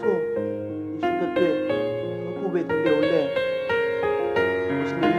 [0.00, 0.08] 错，
[0.94, 1.40] 你说的对，
[2.24, 3.30] 何苦为他流泪？
[4.66, 5.14] 我是明明。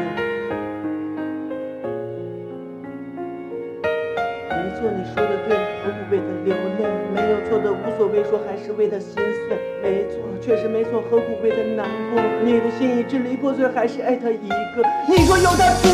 [4.49, 6.83] 没错，你说的对，何苦为他流泪？
[7.13, 9.57] 没有错的，无所谓，说还是为他心碎。
[9.81, 12.21] 没错，确实没错，何苦为他难过？
[12.43, 14.83] 你的心已支离破碎，还是爱他一个？
[15.07, 15.87] 你说有他足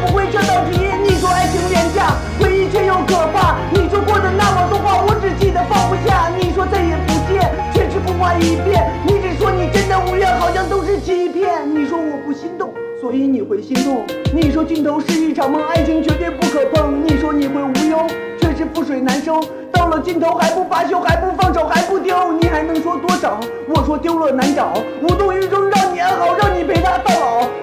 [0.00, 0.80] 不会这道题。
[1.02, 3.56] 你说爱情廉价，回忆却又可怕。
[3.72, 6.30] 你说过的那么多话，我只记得放不下。
[6.38, 8.90] 你说再也不见，却只不过一遍。
[9.06, 11.48] 你只说你真的无怨，好像都是欺骗。
[11.74, 14.04] 你说我不心动，所以你会心动。
[14.32, 17.04] 你说尽头是一场梦，爱情绝对不可碰。
[17.06, 17.98] 你说你会无忧，
[18.40, 19.40] 却是覆水难收。
[19.72, 23.40] 到了尽头还不罢休，还不放手，还不丢，你还能说多少？
[23.68, 27.59] 我说丢了难找，无动于衷，让你安好，让你陪他到老。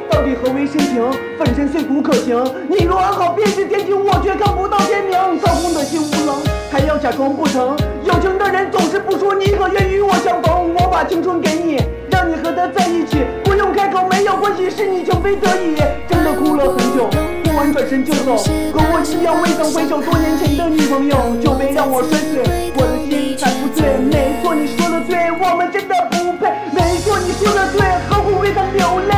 [0.47, 1.03] 何为深情
[1.37, 5.11] 粉身碎骨可行你若安好便是天晴我却看不到天明。
[5.41, 6.35] 操控的心无能
[6.71, 11.83] 还要假装不疼有情的人总是不说你可愿与我相逢我把青春给你。
[12.09, 15.75] 让你和他在一起不用开口没有关系是你情非得已。
[16.07, 17.09] 真的哭了很久
[17.43, 29.16] 哭完转身就走和我一样未曾回首多年前的女朋友酒杯让我摔碎我的心才不醉没错你说的对我们真的不配没错你说的对何苦为他流泪？